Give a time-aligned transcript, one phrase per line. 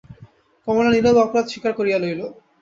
[0.67, 2.21] কমলা নীরবে অপরাধ স্বীকার করিয়া লইল।